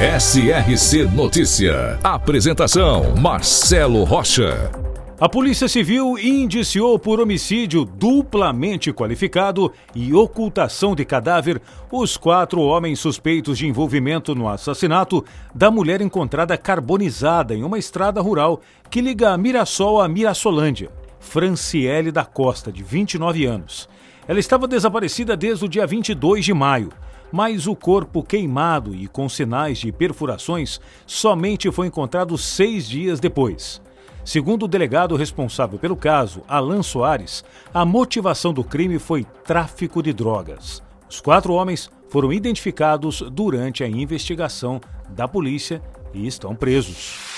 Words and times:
SRC 0.00 1.04
Notícia. 1.14 2.00
Apresentação: 2.02 3.14
Marcelo 3.14 4.02
Rocha. 4.02 4.72
A 5.20 5.28
Polícia 5.28 5.68
Civil 5.68 6.18
indiciou 6.18 6.98
por 6.98 7.20
homicídio 7.20 7.84
duplamente 7.84 8.92
qualificado 8.92 9.72
e 9.94 10.12
ocultação 10.12 10.96
de 10.96 11.04
cadáver 11.04 11.62
os 11.92 12.16
quatro 12.16 12.60
homens 12.60 12.98
suspeitos 12.98 13.56
de 13.56 13.68
envolvimento 13.68 14.34
no 14.34 14.48
assassinato 14.48 15.24
da 15.54 15.70
mulher 15.70 16.00
encontrada 16.00 16.58
carbonizada 16.58 17.54
em 17.54 17.62
uma 17.62 17.78
estrada 17.78 18.20
rural 18.20 18.60
que 18.90 19.00
liga 19.00 19.38
Mirassol 19.38 20.02
a 20.02 20.08
Mirassolândia. 20.08 20.90
Franciele 21.20 22.10
da 22.10 22.24
Costa, 22.24 22.72
de 22.72 22.82
29 22.82 23.46
anos. 23.46 23.88
Ela 24.26 24.40
estava 24.40 24.66
desaparecida 24.66 25.36
desde 25.36 25.64
o 25.64 25.68
dia 25.68 25.86
22 25.86 26.44
de 26.44 26.52
maio 26.52 26.90
mas 27.34 27.66
o 27.66 27.74
corpo 27.74 28.22
queimado 28.22 28.94
e 28.94 29.08
com 29.08 29.28
sinais 29.28 29.78
de 29.78 29.90
perfurações 29.90 30.80
somente 31.04 31.68
foi 31.72 31.88
encontrado 31.88 32.38
seis 32.38 32.88
dias 32.88 33.18
depois. 33.18 33.82
Segundo 34.24 34.66
o 34.66 34.68
delegado 34.68 35.16
responsável 35.16 35.76
pelo 35.76 35.96
caso, 35.96 36.42
Alan 36.46 36.80
Soares, 36.80 37.44
a 37.74 37.84
motivação 37.84 38.52
do 38.52 38.62
crime 38.62 39.00
foi 39.00 39.24
tráfico 39.42 40.00
de 40.00 40.12
drogas. 40.12 40.80
Os 41.10 41.20
quatro 41.20 41.54
homens 41.54 41.90
foram 42.08 42.32
identificados 42.32 43.20
durante 43.32 43.82
a 43.82 43.88
investigação 43.88 44.80
da 45.08 45.26
polícia 45.26 45.82
e 46.14 46.28
estão 46.28 46.54
presos. 46.54 47.33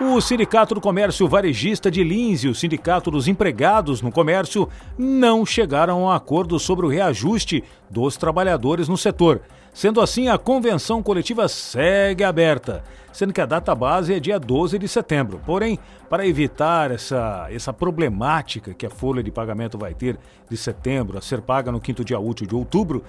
O 0.00 0.20
Sindicato 0.20 0.74
do 0.74 0.80
Comércio 0.80 1.28
Varejista 1.28 1.90
de 1.90 2.02
Lins 2.02 2.42
e 2.42 2.48
o 2.48 2.54
Sindicato 2.54 3.10
dos 3.10 3.28
Empregados 3.28 4.00
no 4.00 4.10
Comércio 4.10 4.68
não 4.96 5.44
chegaram 5.44 5.98
a 5.98 6.06
um 6.06 6.10
acordo 6.10 6.58
sobre 6.58 6.86
o 6.86 6.88
reajuste 6.88 7.62
dos 7.90 8.16
trabalhadores 8.16 8.88
no 8.88 8.96
setor. 8.96 9.42
Sendo 9.72 10.00
assim, 10.00 10.28
a 10.28 10.38
convenção 10.38 11.02
coletiva 11.02 11.46
segue 11.46 12.24
aberta, 12.24 12.82
sendo 13.12 13.32
que 13.32 13.40
a 13.40 13.46
data 13.46 13.74
base 13.74 14.14
é 14.14 14.18
dia 14.18 14.40
12 14.40 14.78
de 14.78 14.88
setembro. 14.88 15.40
Porém, 15.44 15.78
para 16.08 16.26
evitar 16.26 16.90
essa, 16.90 17.46
essa 17.50 17.72
problemática 17.72 18.74
que 18.74 18.86
a 18.86 18.90
folha 18.90 19.22
de 19.22 19.30
pagamento 19.30 19.78
vai 19.78 19.94
ter 19.94 20.18
de 20.48 20.56
setembro 20.56 21.18
a 21.18 21.20
ser 21.20 21.42
paga 21.42 21.70
no 21.70 21.80
quinto 21.80 22.04
dia 22.04 22.18
útil 22.18 22.46
de 22.46 22.54
outubro, 22.54 23.04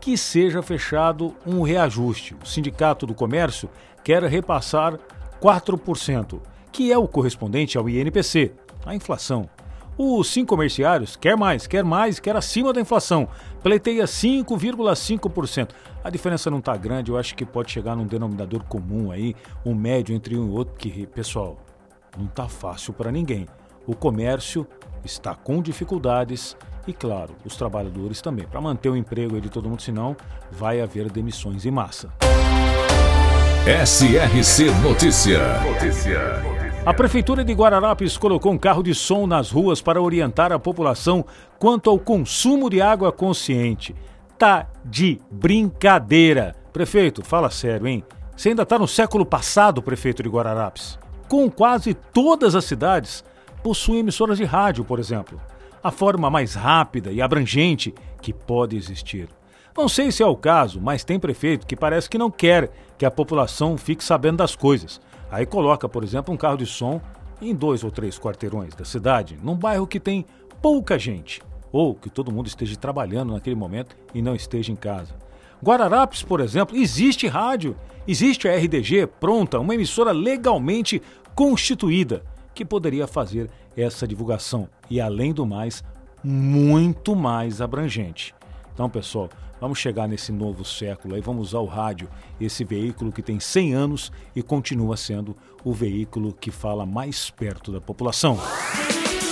que 0.00 0.18
seja 0.18 0.60
fechado 0.60 1.34
um 1.46 1.62
reajuste. 1.62 2.36
O 2.42 2.46
Sindicato 2.46 3.06
do 3.06 3.14
Comércio 3.14 3.70
quer 4.04 4.22
repassar 4.24 4.98
4%, 5.40 6.40
que 6.72 6.92
é 6.92 6.98
o 6.98 7.08
correspondente 7.08 7.78
ao 7.78 7.88
INPC, 7.88 8.52
a 8.84 8.94
inflação. 8.94 9.48
Os 9.98 10.28
cinco 10.28 10.48
comerciários 10.48 11.16
quer 11.16 11.38
mais, 11.38 11.66
quer 11.66 11.82
mais, 11.82 12.20
quer 12.20 12.36
acima 12.36 12.70
da 12.70 12.80
inflação. 12.80 13.26
Pleiteia 13.62 14.04
5,5%. 14.04 15.70
A 16.04 16.10
diferença 16.10 16.50
não 16.50 16.58
está 16.58 16.76
grande, 16.76 17.10
eu 17.10 17.16
acho 17.16 17.34
que 17.34 17.46
pode 17.46 17.72
chegar 17.72 17.96
num 17.96 18.06
denominador 18.06 18.62
comum 18.64 19.10
aí, 19.10 19.34
um 19.64 19.74
médio 19.74 20.14
entre 20.14 20.36
um 20.36 20.48
e 20.48 20.50
outro, 20.50 20.74
que, 20.76 21.06
pessoal, 21.06 21.56
não 22.16 22.26
está 22.26 22.46
fácil 22.46 22.92
para 22.92 23.10
ninguém. 23.10 23.46
O 23.86 23.96
comércio 23.96 24.66
está 25.02 25.34
com 25.34 25.62
dificuldades 25.62 26.54
e, 26.86 26.92
claro, 26.92 27.34
os 27.42 27.56
trabalhadores 27.56 28.20
também. 28.20 28.46
Para 28.46 28.60
manter 28.60 28.90
o 28.90 28.96
emprego 28.96 29.40
de 29.40 29.48
todo 29.48 29.68
mundo, 29.68 29.80
senão 29.80 30.14
vai 30.50 30.82
haver 30.82 31.10
demissões 31.10 31.64
em 31.64 31.70
massa. 31.70 32.12
SRC 33.66 34.70
Notícia. 34.80 35.40
Notícia. 35.58 36.20
A 36.86 36.94
Prefeitura 36.94 37.44
de 37.44 37.52
Guararapes 37.52 38.16
colocou 38.16 38.52
um 38.52 38.58
carro 38.58 38.80
de 38.80 38.94
som 38.94 39.26
nas 39.26 39.50
ruas 39.50 39.82
para 39.82 40.00
orientar 40.00 40.52
a 40.52 40.58
população 40.58 41.24
quanto 41.58 41.90
ao 41.90 41.98
consumo 41.98 42.70
de 42.70 42.80
água 42.80 43.10
consciente. 43.10 43.92
Tá 44.38 44.68
de 44.84 45.20
brincadeira. 45.28 46.54
Prefeito, 46.72 47.24
fala 47.24 47.50
sério, 47.50 47.88
hein? 47.88 48.04
Você 48.36 48.50
ainda 48.50 48.62
está 48.62 48.78
no 48.78 48.86
século 48.86 49.26
passado, 49.26 49.82
prefeito 49.82 50.22
de 50.22 50.28
Guararapes. 50.28 50.96
Com 51.28 51.50
quase 51.50 51.92
todas 51.92 52.54
as 52.54 52.66
cidades 52.66 53.24
possuem 53.64 53.98
emissoras 53.98 54.38
de 54.38 54.44
rádio, 54.44 54.84
por 54.84 55.00
exemplo. 55.00 55.40
A 55.82 55.90
forma 55.90 56.30
mais 56.30 56.54
rápida 56.54 57.10
e 57.10 57.20
abrangente 57.20 57.92
que 58.22 58.32
pode 58.32 58.76
existir. 58.76 59.28
Não 59.76 59.90
sei 59.90 60.10
se 60.10 60.22
é 60.22 60.26
o 60.26 60.34
caso, 60.34 60.80
mas 60.80 61.04
tem 61.04 61.20
prefeito 61.20 61.66
que 61.66 61.76
parece 61.76 62.08
que 62.08 62.16
não 62.16 62.30
quer 62.30 62.70
que 62.96 63.04
a 63.04 63.10
população 63.10 63.76
fique 63.76 64.02
sabendo 64.02 64.38
das 64.38 64.56
coisas. 64.56 64.98
Aí 65.30 65.44
coloca, 65.44 65.86
por 65.86 66.02
exemplo, 66.02 66.32
um 66.32 66.36
carro 66.36 66.56
de 66.56 66.64
som 66.64 66.98
em 67.42 67.54
dois 67.54 67.84
ou 67.84 67.90
três 67.90 68.18
quarteirões 68.18 68.74
da 68.74 68.86
cidade, 68.86 69.38
num 69.42 69.54
bairro 69.54 69.86
que 69.86 70.00
tem 70.00 70.24
pouca 70.62 70.98
gente, 70.98 71.42
ou 71.70 71.94
que 71.94 72.08
todo 72.08 72.32
mundo 72.32 72.46
esteja 72.46 72.74
trabalhando 72.76 73.34
naquele 73.34 73.54
momento 73.54 73.94
e 74.14 74.22
não 74.22 74.34
esteja 74.34 74.72
em 74.72 74.76
casa. 74.76 75.14
Guararapes, 75.62 76.22
por 76.22 76.40
exemplo, 76.40 76.74
existe 76.74 77.26
rádio, 77.26 77.76
existe 78.08 78.48
a 78.48 78.56
RDG 78.56 79.06
pronta, 79.20 79.60
uma 79.60 79.74
emissora 79.74 80.10
legalmente 80.10 81.02
constituída 81.34 82.24
que 82.54 82.64
poderia 82.64 83.06
fazer 83.06 83.50
essa 83.76 84.08
divulgação 84.08 84.70
e, 84.88 85.02
além 85.02 85.34
do 85.34 85.44
mais, 85.44 85.84
muito 86.24 87.14
mais 87.14 87.60
abrangente. 87.60 88.34
Então, 88.76 88.90
pessoal, 88.90 89.30
vamos 89.58 89.78
chegar 89.78 90.06
nesse 90.06 90.30
novo 90.30 90.62
século 90.62 91.16
e 91.16 91.20
vamos 91.22 91.48
usar 91.48 91.60
o 91.60 91.64
rádio, 91.64 92.10
esse 92.38 92.62
veículo 92.62 93.10
que 93.10 93.22
tem 93.22 93.40
100 93.40 93.72
anos 93.72 94.12
e 94.34 94.42
continua 94.42 94.98
sendo 94.98 95.34
o 95.64 95.72
veículo 95.72 96.34
que 96.34 96.50
fala 96.50 96.84
mais 96.84 97.30
perto 97.30 97.72
da 97.72 97.80
população. 97.80 98.38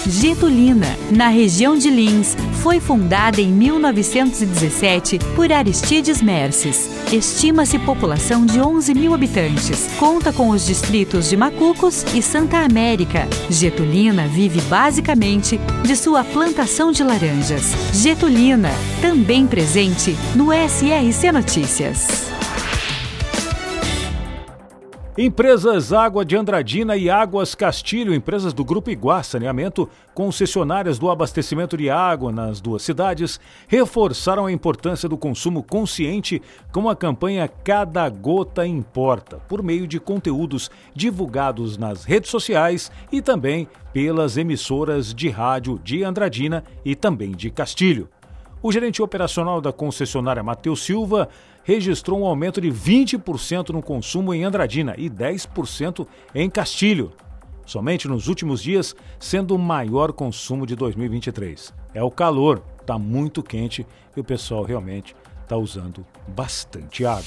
Getulina, 0.06 0.87
na 1.10 1.28
região 1.28 1.76
de 1.76 1.88
Lins, 1.88 2.37
foi 2.62 2.78
fundada 2.78 3.41
em 3.41 3.48
1917 3.48 5.19
por 5.34 5.50
Aristides 5.50 6.20
Merces. 6.20 6.91
Estima-se 7.10 7.78
população 7.78 8.44
de 8.44 8.60
11 8.60 8.94
mil 8.94 9.14
habitantes. 9.14 9.88
Conta 9.98 10.31
com 10.32 10.50
os 10.50 10.66
distritos 10.66 11.31
de 11.31 11.37
Macucos 11.37 12.04
e 12.14 12.20
Santa 12.20 12.59
América. 12.59 13.26
Getulina 13.48 14.28
vive 14.28 14.60
basicamente 14.62 15.59
de 15.82 15.97
sua 15.97 16.22
plantação 16.22 16.93
de 16.93 17.03
laranjas. 17.03 17.72
Getulina, 17.94 18.70
também 19.00 19.47
presente 19.47 20.14
no 20.34 20.48
SRC 20.53 21.32
Notícias. 21.32 22.33
Empresas 25.16 25.92
Água 25.92 26.25
de 26.25 26.34
Andradina 26.36 26.97
e 26.97 27.08
Águas 27.08 27.54
Castilho, 27.54 28.12
empresas 28.12 28.52
do 28.52 28.64
Grupo 28.64 28.91
Iguá 28.91 29.22
Saneamento, 29.22 29.88
concessionárias 30.12 30.98
do 30.98 31.08
abastecimento 31.08 31.76
de 31.76 31.88
água 31.88 32.32
nas 32.32 32.60
duas 32.60 32.82
cidades, 32.82 33.38
reforçaram 33.69 34.47
a 34.47 34.50
importância 34.50 35.08
do 35.08 35.16
consumo 35.16 35.62
consciente 35.62 36.42
com 36.72 36.88
a 36.88 36.97
campanha 36.97 37.47
Cada 37.47 38.08
Gota 38.08 38.66
Importa, 38.66 39.36
por 39.48 39.62
meio 39.62 39.86
de 39.86 40.00
conteúdos 40.00 40.69
divulgados 40.92 41.78
nas 41.78 42.02
redes 42.02 42.28
sociais 42.28 42.91
e 43.12 43.22
também 43.22 43.69
pelas 43.92 44.36
emissoras 44.36 45.14
de 45.14 45.28
rádio 45.28 45.78
de 45.84 46.02
Andradina 46.02 46.64
e 46.84 46.96
também 46.96 47.31
de 47.31 47.52
Castilho. 47.52 48.08
O 48.66 48.72
gerente 48.72 49.02
operacional 49.02 49.60
da 49.60 49.75
concessionária 49.75 50.42
Matheus 50.42 50.82
Silva 50.82 51.28
registrou 51.64 52.19
um 52.19 52.25
aumento 52.25 52.62
de 52.62 52.70
20% 52.70 53.69
no 53.69 53.82
consumo 53.82 54.32
em 54.32 54.43
Andradina 54.43 54.94
e 54.96 55.11
10% 55.11 56.06
em 56.34 56.49
Castilho, 56.49 57.12
somente 57.66 58.08
nos 58.08 58.26
últimos 58.26 58.62
dias, 58.62 58.96
sendo 59.20 59.55
o 59.55 59.58
maior 59.58 60.14
consumo 60.14 60.66
de 60.66 60.75
2023. 60.76 61.75
É 61.93 62.02
o 62.02 62.11
calor, 62.11 62.62
está 62.81 62.99
muito 62.99 63.43
quente 63.43 63.87
e 64.16 64.20
o 64.20 64.25
pessoal 64.25 64.62
realmente 64.62 65.14
está 65.43 65.58
usando 65.58 66.02
bastante 66.26 67.05
água. 67.05 67.22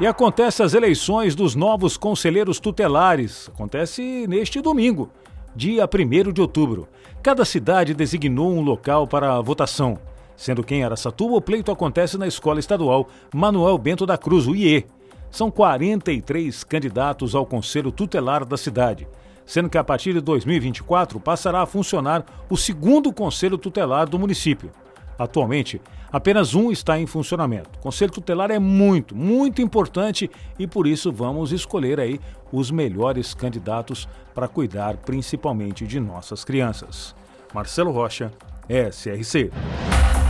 E 0.00 0.06
acontece 0.06 0.62
as 0.62 0.72
eleições 0.72 1.34
dos 1.34 1.54
novos 1.54 1.98
conselheiros 1.98 2.58
tutelares. 2.58 3.50
Acontece 3.50 4.26
neste 4.26 4.62
domingo 4.62 5.10
dia 5.58 5.90
1 5.92 6.32
de 6.32 6.40
outubro. 6.40 6.86
Cada 7.20 7.44
cidade 7.44 7.92
designou 7.92 8.52
um 8.52 8.60
local 8.60 9.08
para 9.08 9.34
a 9.34 9.40
votação. 9.40 9.98
Sendo 10.36 10.62
que 10.62 10.72
em 10.72 10.84
Araçatuba 10.84 11.34
o 11.34 11.40
pleito 11.40 11.72
acontece 11.72 12.16
na 12.16 12.28
Escola 12.28 12.60
Estadual 12.60 13.08
Manuel 13.34 13.76
Bento 13.76 14.06
da 14.06 14.16
Cruz, 14.16 14.46
o 14.46 14.54
IE. 14.54 14.86
São 15.32 15.50
43 15.50 16.62
candidatos 16.62 17.34
ao 17.34 17.44
Conselho 17.44 17.90
Tutelar 17.90 18.44
da 18.44 18.56
cidade, 18.56 19.08
sendo 19.44 19.68
que 19.68 19.76
a 19.76 19.82
partir 19.82 20.12
de 20.12 20.20
2024 20.20 21.18
passará 21.18 21.62
a 21.62 21.66
funcionar 21.66 22.24
o 22.48 22.56
segundo 22.56 23.12
Conselho 23.12 23.58
Tutelar 23.58 24.08
do 24.08 24.16
município. 24.16 24.70
Atualmente, 25.18 25.80
apenas 26.12 26.54
um 26.54 26.70
está 26.70 26.98
em 26.98 27.06
funcionamento. 27.06 27.70
O 27.78 27.82
conselho 27.82 28.12
tutelar 28.12 28.50
é 28.50 28.58
muito, 28.58 29.16
muito 29.16 29.60
importante 29.60 30.30
e 30.58 30.66
por 30.66 30.86
isso 30.86 31.10
vamos 31.10 31.52
escolher 31.52 31.98
aí 31.98 32.20
os 32.52 32.70
melhores 32.70 33.34
candidatos 33.34 34.08
para 34.34 34.46
cuidar 34.46 34.96
principalmente 34.98 35.86
de 35.86 35.98
nossas 35.98 36.44
crianças. 36.44 37.14
Marcelo 37.52 37.90
Rocha, 37.90 38.30
SRC. 38.68 39.50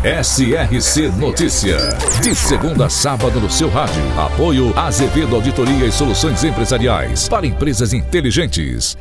SRC 0.05 1.08
Notícia. 1.19 1.76
De 2.23 2.32
segunda 2.35 2.87
a 2.87 2.88
sábado 2.88 3.40
no 3.40 3.50
seu 3.50 3.69
rádio. 3.69 4.02
Apoio 4.17 4.73
Azevedo 4.79 5.35
Auditoria 5.35 5.87
e 5.87 5.93
Soluções 5.93 6.44
Empresariais 6.44 7.29
para 7.29 7.44
empresas 7.44 7.93
inteligentes. 7.93 8.96